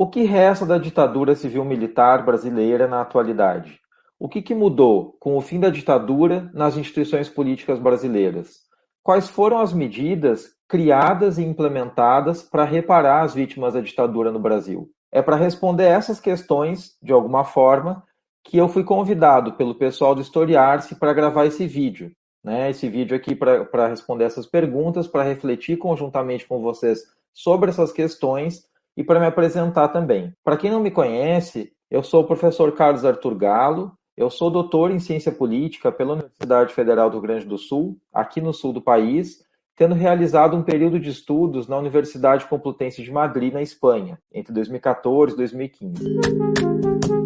[0.00, 3.80] O que resta da ditadura civil-militar brasileira na atualidade?
[4.16, 8.60] O que, que mudou com o fim da ditadura nas instituições políticas brasileiras?
[9.02, 14.88] Quais foram as medidas criadas e implementadas para reparar as vítimas da ditadura no Brasil?
[15.10, 18.04] É para responder essas questões, de alguma forma,
[18.44, 22.12] que eu fui convidado pelo pessoal do Historiar-se para gravar esse vídeo.
[22.44, 22.70] Né?
[22.70, 27.00] Esse vídeo aqui para responder essas perguntas, para refletir conjuntamente com vocês
[27.34, 28.68] sobre essas questões
[28.98, 30.34] e para me apresentar também.
[30.42, 34.90] Para quem não me conhece, eu sou o professor Carlos Arthur Galo, eu sou doutor
[34.90, 39.38] em ciência política pela Universidade Federal do Grande do Sul, aqui no sul do país,
[39.76, 45.34] tendo realizado um período de estudos na Universidade Complutense de Madrid, na Espanha, entre 2014
[45.34, 47.17] e 2015.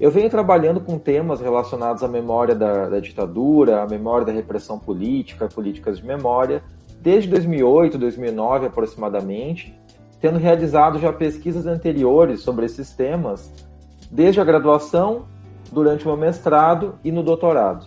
[0.00, 4.78] Eu venho trabalhando com temas relacionados à memória da, da, ditadura, à memória da repressão
[4.78, 6.62] política, políticas de memória,
[7.00, 9.76] desde 2008, 2009 aproximadamente,
[10.20, 13.52] tendo realizado já pesquisas anteriores sobre esses temas,
[14.08, 15.26] desde a graduação,
[15.72, 17.86] durante o meu mestrado e no doutorado.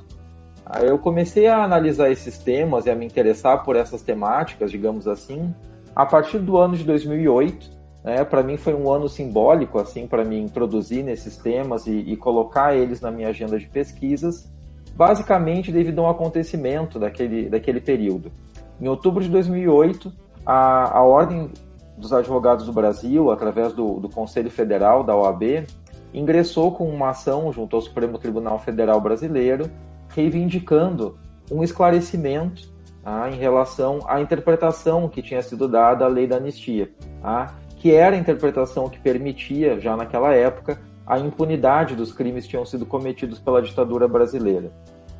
[0.66, 5.08] Aí eu comecei a analisar esses temas e a me interessar por essas temáticas, digamos
[5.08, 5.54] assim,
[5.96, 8.24] a partir do ano de 2008, né?
[8.24, 12.76] Para mim foi um ano simbólico assim para me introduzir nesses temas e, e, colocar
[12.76, 14.52] eles na minha agenda de pesquisas,
[14.96, 18.32] basicamente devido a um acontecimento daquele, daquele período.
[18.80, 20.12] Em outubro de 2008,
[20.46, 21.52] a, a Ordem
[21.98, 25.66] dos Advogados do Brasil, através do, do Conselho Federal da OAB,
[26.14, 29.70] ingressou com uma ação junto ao Supremo Tribunal Federal Brasileiro,
[30.10, 31.18] reivindicando
[31.50, 32.70] um esclarecimento
[33.06, 36.92] ah, em relação à interpretação que tinha sido dada à lei da anistia.
[37.24, 42.52] Ah, que era a interpretação que permitia, já naquela época, a impunidade dos crimes que
[42.52, 44.72] tinham sido cometidos pela ditadura brasileira.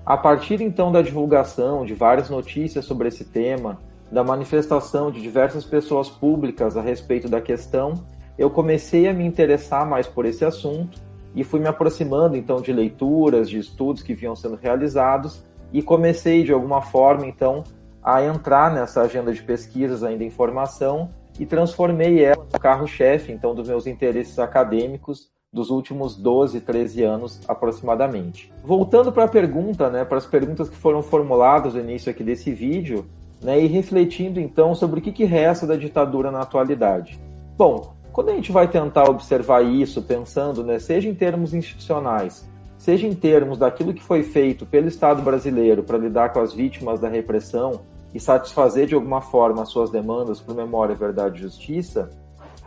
[0.06, 3.80] A partir então da divulgação de várias notícias sobre esse tema,
[4.12, 7.96] da manifestação de diversas pessoas públicas a respeito da questão,
[8.38, 11.00] eu comecei a me interessar mais por esse assunto
[11.34, 16.44] e fui me aproximando então de leituras, de estudos que vinham sendo realizados e comecei
[16.44, 17.64] de alguma forma então
[18.04, 21.10] a entrar nessa agenda de pesquisas ainda em formação
[21.40, 27.42] e transformei ela no carro-chefe, então, dos meus interesses acadêmicos dos últimos 12, 13 anos
[27.48, 28.52] aproximadamente.
[28.64, 32.52] Voltando para a pergunta, né, para as perguntas que foram formuladas no início aqui desse
[32.52, 33.06] vídeo,
[33.42, 37.20] né, e refletindo então sobre o que, que resta da ditadura na atualidade.
[37.58, 43.06] Bom, quando a gente vai tentar observar isso, pensando, né, seja em termos institucionais, seja
[43.06, 47.10] em termos daquilo que foi feito pelo Estado brasileiro para lidar com as vítimas da
[47.10, 47.82] repressão
[48.14, 52.10] e satisfazer de alguma forma as suas demandas por memória, verdade e justiça,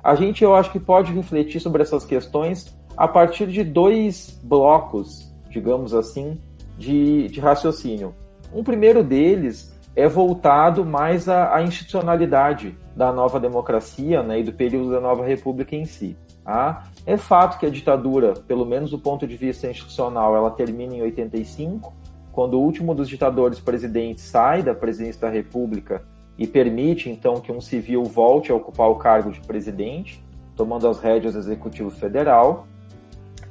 [0.02, 5.32] a gente eu acho que pode refletir sobre essas questões a partir de dois blocos,
[5.48, 6.38] digamos assim,
[6.78, 8.14] de, de raciocínio.
[8.52, 14.52] Um primeiro deles é voltado mais à, à, institucionalidade da nova democracia né, e do
[14.52, 16.16] período da nova república em si.
[16.44, 16.84] Tá?
[17.06, 21.02] É fato que a ditadura, pelo menos do ponto de vista institucional, ela termina em
[21.02, 21.92] 85,
[22.34, 26.02] quando o último dos ditadores presidentes sai da presidência da República
[26.36, 30.22] e permite então que um civil volte a ocupar o cargo de presidente,
[30.56, 32.66] tomando as rédeas do Executivo Federal.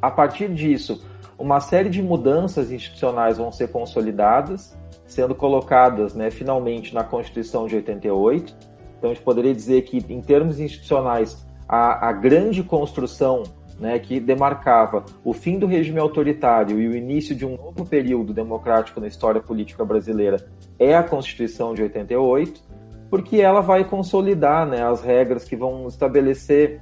[0.01, 1.01] A partir disso,
[1.39, 4.77] uma série de mudanças institucionais vão ser consolidadas,
[5.07, 8.53] sendo colocadas né, finalmente na Constituição de 88.
[8.97, 13.43] Então, a gente poderia dizer que, em termos institucionais, a, a grande construção
[13.79, 18.33] né, que demarcava o fim do regime autoritário e o início de um novo período
[18.33, 20.45] democrático na história política brasileira
[20.79, 22.61] é a Constituição de 88,
[23.09, 26.81] porque ela vai consolidar né, as regras que vão estabelecer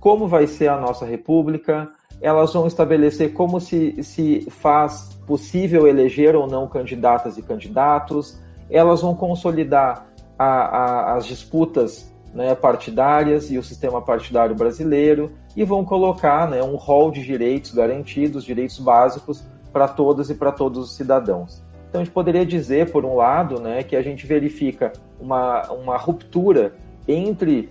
[0.00, 1.90] como vai ser a nossa república,
[2.20, 8.40] elas vão estabelecer como se, se faz possível eleger ou não candidatas e candidatos,
[8.70, 10.06] elas vão consolidar
[10.38, 16.62] a, a, as disputas né, partidárias e o sistema partidário brasileiro e vão colocar né,
[16.62, 19.42] um rol de direitos garantidos, direitos básicos
[19.72, 21.60] para todas e para todos os cidadãos.
[21.88, 25.96] Então a gente poderia dizer, por um lado, né, que a gente verifica uma, uma
[25.96, 26.74] ruptura
[27.08, 27.70] entre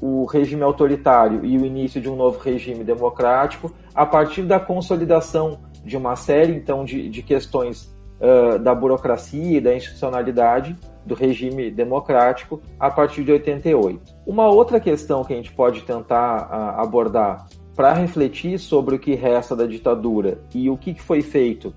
[0.00, 5.60] o regime autoritário e o início de um novo regime democrático a partir da consolidação
[5.84, 10.76] de uma série então de, de questões uh, da burocracia e da institucionalidade
[11.08, 14.14] do regime democrático a partir de 88.
[14.26, 19.14] Uma outra questão que a gente pode tentar uh, abordar para refletir sobre o que
[19.14, 21.74] resta da ditadura e o que foi feito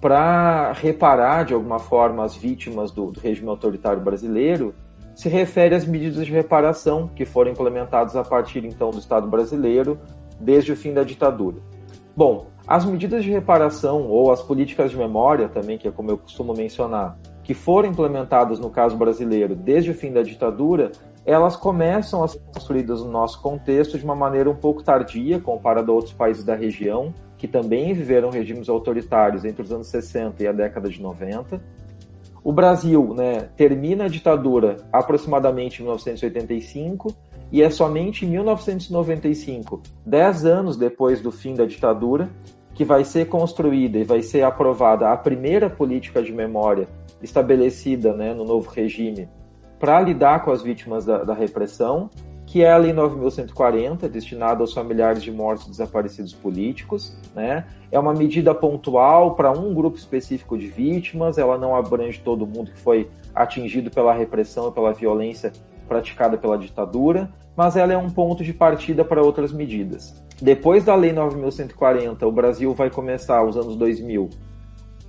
[0.00, 4.74] para reparar de alguma forma as vítimas do, do, regime autoritário brasileiro
[5.14, 9.98] se refere às medidas de reparação que foram implementadas a partir então do Estado brasileiro
[10.38, 11.56] desde o fim da ditadura.
[12.14, 16.18] Bom, as medidas de reparação ou as políticas de memória também, que é como eu
[16.18, 17.16] costumo mencionar,
[17.46, 20.90] que foram implementadas no caso brasileiro desde o fim da ditadura,
[21.24, 25.92] elas começam a ser construídas no nosso contexto de uma maneira um pouco tardia, comparado
[25.92, 30.48] a outros países da região, que também viveram regimes autoritários entre os anos 60 e
[30.48, 31.62] a década de 90.
[32.42, 37.14] O Brasil né, termina a ditadura aproximadamente em 1985
[37.52, 42.28] e é somente em 1995, dez anos depois do fim da ditadura,
[42.74, 46.88] que vai ser construída e vai ser aprovada a primeira política de memória
[47.22, 49.28] estabelecida né, no novo regime
[49.78, 52.10] para lidar com as vítimas da, da, repressão,
[52.46, 57.16] que é a Lei 9.140, destinada aos familiares de mortos e desaparecidos políticos.
[57.34, 57.66] Né?
[57.90, 62.70] É uma medida pontual para um grupo específico de vítimas, ela não abrange todo mundo
[62.70, 65.52] que foi atingido pela repressão e pela violência
[65.86, 70.22] praticada pela ditadura, mas ela é um ponto de partida para outras medidas.
[70.40, 74.28] Depois da Lei 9.140, o Brasil vai começar, os anos 2000,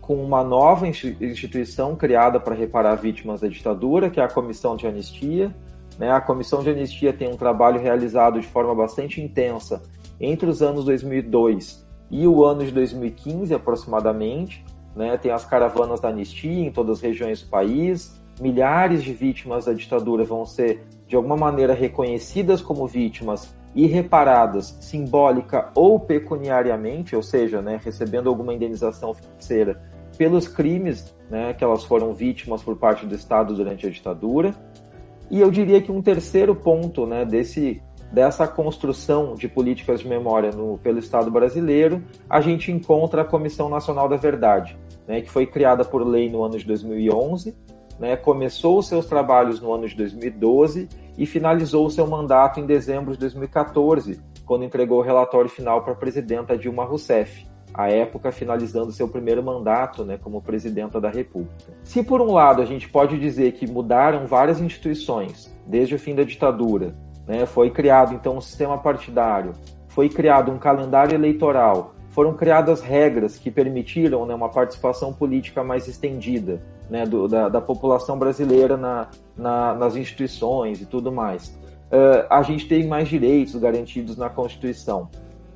[0.07, 4.87] com uma nova instituição criada para reparar vítimas da ditadura, que é a Comissão de
[4.87, 5.53] Anistia.
[5.99, 6.09] Né?
[6.09, 9.83] A Comissão de Anistia tem um trabalho realizado de forma bastante intensa
[10.17, 14.63] entre os anos 2002 e o ano de 2015, aproximadamente.
[14.95, 15.17] Né?
[15.17, 18.17] Tem as caravanas da anistia em todas as regiões do país.
[18.39, 24.77] Milhares de vítimas da ditadura vão ser, de alguma maneira, reconhecidas como vítimas e reparadas
[24.79, 31.83] simbólica ou pecuniariamente, ou seja, né, recebendo alguma indenização financeira pelos crimes né, que elas
[31.83, 34.53] foram vítimas por parte do Estado durante a ditadura.
[35.29, 37.81] E eu diria que um terceiro ponto né, desse,
[38.11, 43.69] dessa construção de políticas de memória no, pelo Estado brasileiro, a gente encontra a Comissão
[43.69, 47.55] Nacional da Verdade, né, que foi criada por lei no ano de 2011,
[47.99, 50.87] né, começou seus trabalhos no ano de 2012
[51.17, 55.95] e finalizou seu mandato em dezembro de 2014, quando entregou o relatório final para a
[55.95, 57.45] presidenta Dilma Rousseff
[57.77, 61.71] à época finalizando seu primeiro mandato né, como presidenta da República.
[61.83, 66.15] Se, por um lado, a gente pode dizer que mudaram várias instituições desde o fim
[66.15, 66.95] da ditadura,
[67.27, 69.53] né, foi criado então um sistema partidário,
[69.87, 75.87] foi criado um calendário eleitoral, foram criadas regras que permitiram né, uma participação política mais
[75.87, 76.59] estendida
[76.89, 79.07] né, do, da, da, população brasileira na,
[79.37, 81.49] na, nas instituições e tudo mais.
[81.91, 85.09] Uh, a gente tem mais direitos garantidos na Constituição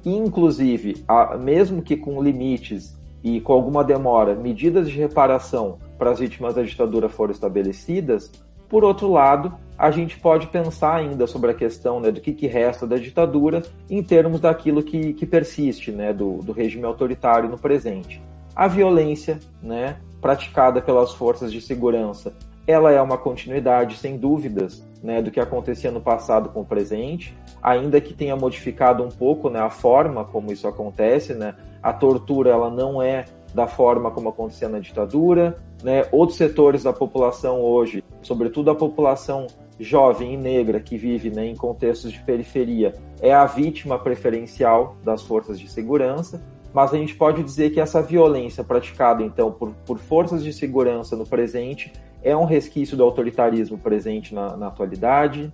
[0.10, 6.20] inclusive, a, mesmo que com limites e com alguma demora, medidas de reparação para as
[6.20, 8.32] vítimas da ditadura foram estabelecidas,
[8.72, 12.48] por outro lado, a gente pode pensar ainda sobre a questão né, do que, que,
[12.48, 17.58] resta da ditadura em termos daquilo que, que persiste, né, do, do, regime autoritário no
[17.58, 18.22] presente.
[18.56, 22.34] A violência né, praticada pelas forças de segurança,
[22.72, 27.36] ela é uma continuidade, sem dúvidas, né, do que acontecia no passado com o presente,
[27.62, 31.34] ainda que tenha modificado um pouco né, a forma como isso acontece.
[31.34, 31.56] Né?
[31.82, 35.58] A tortura ela não é da forma como acontecia na ditadura.
[35.84, 36.06] Né?
[36.12, 39.48] Outros setores da população hoje, sobretudo a população
[39.80, 45.24] jovem e negra que vive né, em contextos de periferia, é a vítima preferencial das
[45.24, 46.42] forças de segurança.
[46.74, 51.16] Mas a gente pode dizer que essa violência praticada, então, por, por forças de segurança
[51.16, 51.92] no presente
[52.24, 55.52] é um resquício do autoritarismo presente na, na atualidade.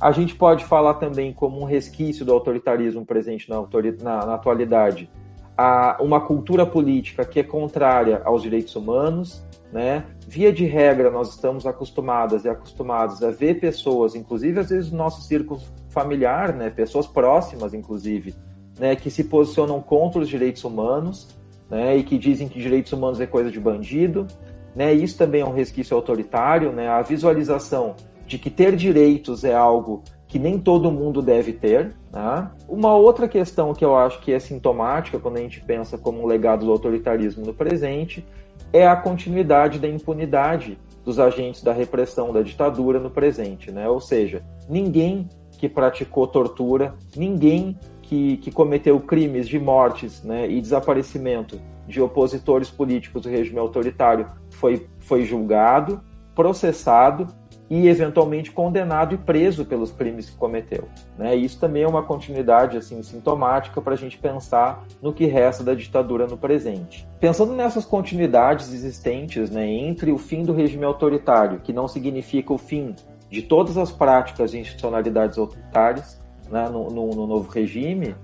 [0.00, 3.62] A gente pode falar também como um resquício do autoritarismo presente na,
[4.02, 5.08] na, na atualidade
[5.56, 10.04] a uma cultura política que é contrária aos direitos humanos, né?
[10.26, 14.96] Via de regra, nós estamos acostumadas e acostumados a ver pessoas, inclusive às vezes no
[14.96, 16.70] nosso círculo familiar, né?
[16.70, 18.34] Pessoas próximas, inclusive,
[18.80, 18.96] né?
[18.96, 21.28] Que se posicionam contra os direitos humanos,
[21.68, 21.98] né?
[21.98, 24.26] E que dizem que direitos humanos é coisa de bandido,
[24.74, 24.94] né?
[24.94, 26.88] Isso também é um resquício autoritário, né?
[26.88, 27.94] A visualização
[28.26, 31.94] de que ter direitos é algo que nem todo mundo deve ter.
[32.10, 32.50] Né?
[32.68, 36.26] Uma outra questão que eu acho que é sintomática quando a gente pensa como um
[36.26, 38.24] legado do autoritarismo no presente
[38.72, 43.88] é a continuidade da impunidade dos agentes da repressão da ditadura no presente, né?
[43.88, 47.76] Ou seja, ninguém que praticou tortura, ninguém
[48.10, 54.28] que, que cometeu crimes de mortes né, e desaparecimento de opositores políticos do regime autoritário
[54.50, 56.00] foi, foi julgado,
[56.34, 57.28] processado
[57.70, 60.88] e eventualmente condenado e preso pelos crimes que cometeu.
[61.16, 61.36] Né?
[61.36, 65.72] Isso também é uma continuidade assim sintomática para a gente pensar no que resta da
[65.72, 67.06] ditadura no presente.
[67.20, 72.58] Pensando nessas continuidades existentes né, entre o fim do regime autoritário, que não significa o
[72.58, 72.92] fim
[73.30, 76.19] de todas as práticas e institucionalidades autoritárias
[76.50, 78.14] né, no, no, no novo regime,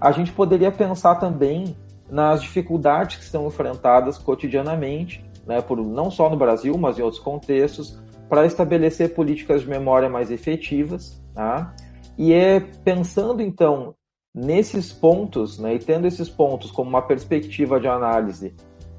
[0.00, 1.76] a gente poderia pensar também
[2.10, 7.22] nas dificuldades que são enfrentadas cotidianamente né, por, não só no Brasil, mas em outros
[7.22, 11.20] contextos, para estabelecer políticas de memória mais efetivas.
[11.34, 11.74] Tá?
[12.16, 13.94] E é pensando, então,
[14.34, 18.54] nesses pontos, né, e tendo esses pontos como uma perspectiva de análise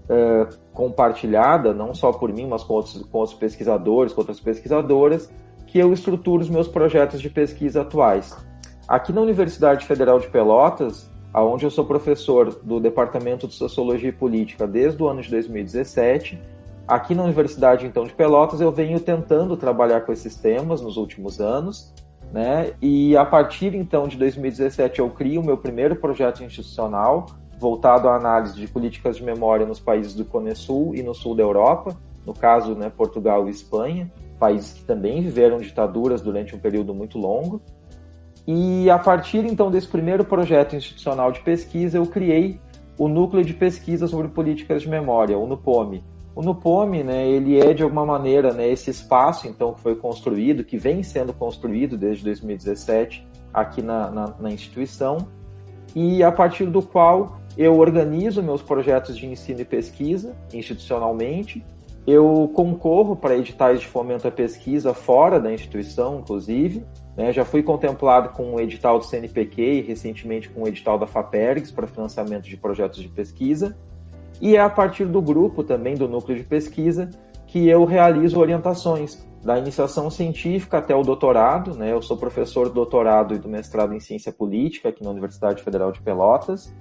[0.09, 5.31] uh, compartilhada, não só por mim, mas com outros, com outros pesquisadores, com outras pesquisadoras,
[5.67, 8.35] que eu estruturo os meus projetos de pesquisa atuais.
[8.91, 14.11] Aqui na Universidade Federal de Pelotas, onde eu sou professor do Departamento de Sociologia e
[14.11, 16.37] Política desde o ano de 2017,
[16.85, 21.39] aqui na Universidade então de Pelotas eu venho tentando trabalhar com esses temas nos últimos
[21.39, 21.93] anos,
[22.33, 22.73] né?
[22.81, 28.17] E a partir então de 2017 eu crio o meu primeiro projeto institucional voltado à
[28.17, 31.95] análise de políticas de memória nos países do Cone Sul e no sul da Europa,
[32.25, 37.17] no caso, né, Portugal e Espanha, países que também viveram ditaduras durante um período muito
[37.17, 37.61] longo.
[38.53, 42.59] E a partir então desse primeiro projeto institucional de pesquisa, eu criei
[42.97, 46.03] o Núcleo de Pesquisa sobre Políticas de Memória, o NUPOME.
[46.35, 50.65] O NUPOME, né, ele é de alguma maneira né, esse espaço então que foi construído,
[50.65, 55.29] que vem sendo construído desde 2017 aqui na, na, na instituição,
[55.95, 61.63] e a partir do qual eu organizo meus projetos de ensino e pesquisa institucionalmente,
[62.05, 66.83] eu concorro para editais de fomento à pesquisa fora da instituição, inclusive,
[67.15, 67.31] né?
[67.31, 71.71] Já fui contemplado com o edital do CNPq e recentemente com o edital da FAPERGS
[71.71, 73.77] para financiamento de projetos de pesquisa.
[74.39, 77.09] E é a partir do grupo também, do núcleo de pesquisa,
[77.45, 81.75] que eu realizo orientações da iniciação científica até o doutorado.
[81.75, 81.91] Né?
[81.91, 85.91] Eu sou professor do doutorado e do mestrado em ciência política aqui na Universidade Federal
[85.91, 86.73] de Pelotas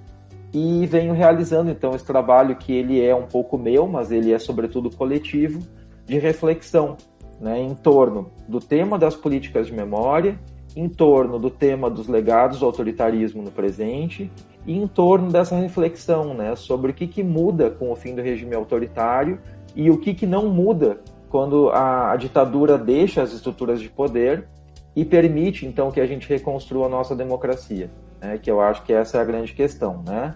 [0.52, 4.38] e venho realizando então esse trabalho que ele é um pouco meu, mas ele é
[4.38, 5.60] sobretudo coletivo
[6.04, 6.96] de reflexão
[7.40, 10.38] né, em torno do tema das políticas de memória,
[10.76, 14.30] em torno do tema dos legados do autoritarismo no presente
[14.66, 18.22] e em torno dessa reflexão né, sobre o que, que muda com o fim do
[18.22, 19.40] regime autoritário
[19.74, 24.46] e o que, que não muda quando a, a ditadura deixa as estruturas de poder
[24.94, 28.92] e permite então que a gente reconstrua a nossa democracia, né, que eu acho que
[28.92, 30.02] essa é a grande questão.
[30.06, 30.34] Né?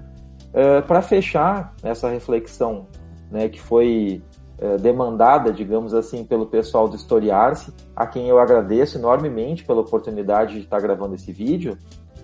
[0.51, 2.87] Uh, Para fechar essa reflexão
[3.31, 4.34] né, que foi eh,
[4.81, 10.61] demandada, digamos assim, pelo pessoal do Historiar-se, a quem eu agradeço enormemente pela oportunidade de
[10.61, 11.77] estar gravando esse vídeo.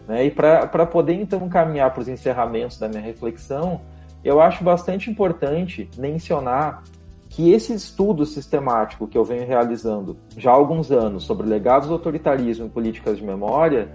[0.06, 0.26] Né?
[0.26, 3.80] E para poder então caminhar para os encerramentos da minha reflexão,
[4.24, 6.82] eu acho bastante importante mencionar
[7.28, 11.94] que esse estudo sistemático que eu venho realizando já há alguns anos sobre legados do
[11.94, 13.88] autoritarismo e políticas de memória,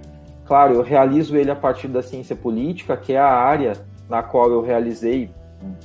[0.46, 3.74] claro, eu realizo ele a partir da ciência política, que é a área
[4.10, 5.30] na qual eu realizei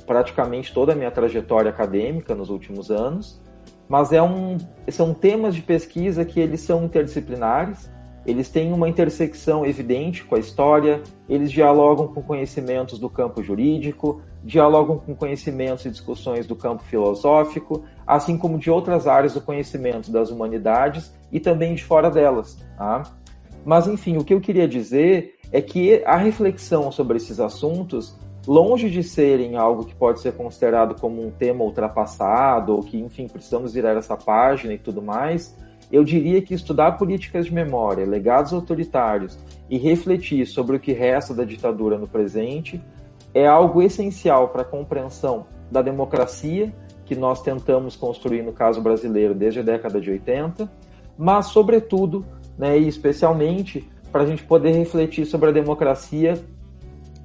[0.05, 3.41] praticamente toda a minha trajetória acadêmica nos últimos anos,
[3.87, 4.57] mas é um,
[4.89, 7.89] são temas de pesquisa que eles são interdisciplinares,
[8.25, 14.21] eles têm uma intersecção evidente com a história, eles dialogam com conhecimentos do campo jurídico,
[14.43, 20.11] dialogam com conhecimentos e discussões do campo filosófico, assim como de outras áreas do conhecimento
[20.11, 22.57] das humanidades e também de fora delas.
[22.77, 23.03] Tá?
[23.65, 28.15] Mas, enfim, o que eu queria dizer é que a reflexão sobre esses assuntos
[28.47, 33.27] longe de serem algo que pode ser considerado como um tema ultrapassado, ou que, enfim,
[33.27, 35.55] precisamos virar essa página e tudo mais,
[35.91, 39.37] eu diria que estudar políticas de memória, legados autoritários
[39.69, 42.81] e refletir sobre o que resta da ditadura no presente
[43.33, 46.73] é algo essencial para a compreensão da democracia
[47.05, 50.71] que nós tentamos construir no caso brasileiro desde a década de 80,
[51.17, 52.25] mas, sobretudo,
[52.57, 56.41] né, e especialmente, para a gente poder refletir sobre a democracia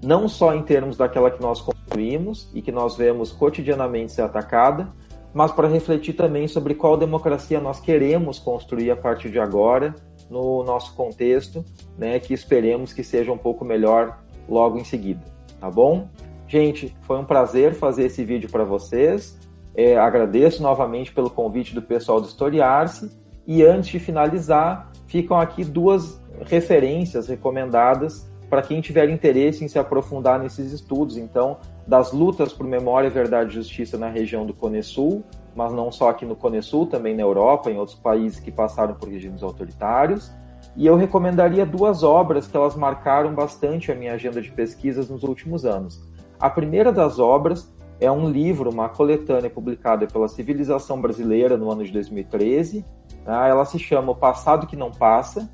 [0.06, 4.88] não só em termos daquela que nós construímos e que nós vemos cotidianamente ser atacada,
[5.34, 9.96] mas para refletir também sobre qual democracia nós queremos construir a partir de agora
[10.30, 11.64] no nosso contexto,
[11.98, 15.22] né, que esperemos que seja um pouco melhor logo em seguida,
[15.58, 16.08] tá bom?
[16.46, 19.36] Gente, foi um prazer fazer esse vídeo para vocês.
[19.74, 23.10] É, agradeço novamente pelo convite do pessoal do Historiar-se.
[23.44, 29.78] E antes de finalizar, ficam aqui duas referências recomendadas para quem tiver interesse em se
[29.78, 34.82] aprofundar nesses estudos, então, das lutas por memória, verdade e justiça na região do Cone
[34.82, 35.24] Sul,
[35.54, 38.94] mas não só aqui no Cone Sul, também na Europa, em outros países que passaram
[38.94, 40.30] por regimes autoritários.
[40.76, 45.22] E eu recomendaria duas obras que elas marcaram bastante a minha agenda de pesquisas nos
[45.22, 46.02] últimos anos.
[46.38, 51.82] A primeira das obras é um livro, uma coletânea publicada pela Civilização Brasileira no ano
[51.82, 52.84] de 2013.
[53.24, 53.46] Tá?
[53.48, 55.50] Ela se chama O Passado que Não Passa,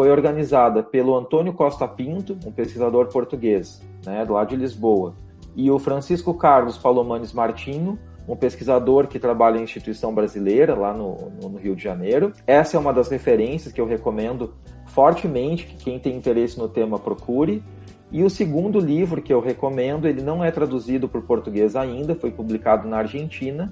[0.00, 5.14] foi organizada pelo Antônio Costa Pinto, um pesquisador português, né, lá de Lisboa,
[5.54, 11.30] e o Francisco Carlos Palomanes Martinho, um pesquisador que trabalha em instituição brasileira lá no,
[11.42, 12.32] no, Rio de Janeiro.
[12.46, 14.54] Essa é uma das referências que eu recomendo
[14.86, 17.62] fortemente que quem tem interesse no tema procure.
[18.10, 22.14] E o segundo livro que eu recomendo, ele não é traduzido para o português ainda,
[22.14, 23.70] foi publicado na Argentina,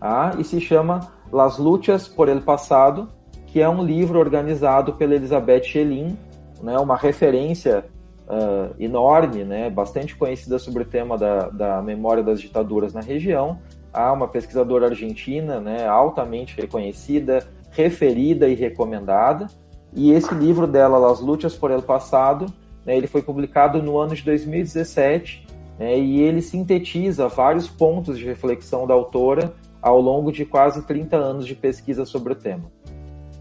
[0.00, 0.36] tá?
[0.38, 3.14] e se chama Las Luchas por el Passado,
[3.56, 6.14] que é um livro organizado pela Elizabeth Schelin,
[6.62, 7.86] né, uma referência
[8.28, 13.58] uh, enorme, né, bastante conhecida sobre o tema da, da memória das ditaduras na região.
[13.94, 19.46] Há uma pesquisadora argentina, né, altamente reconhecida, referida e recomendada.
[19.94, 22.44] E esse livro dela, Las Luchas por el Passado,
[22.84, 25.46] né, ele foi publicado no ano de 2017
[25.78, 31.16] né, e ele sintetiza vários pontos de reflexão da autora ao longo de quase 30
[31.16, 32.75] anos de pesquisa sobre o tema.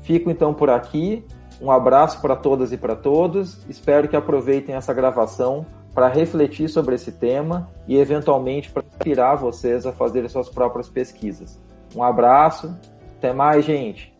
[0.05, 1.25] Fico então por aqui.
[1.59, 3.65] Um abraço para todas e para todos.
[3.67, 9.85] Espero que aproveitem essa gravação para refletir sobre esse tema e, eventualmente, para inspirar vocês
[9.85, 11.59] a fazerem suas próprias pesquisas.
[11.95, 12.77] Um abraço,
[13.17, 14.14] até mais, gente!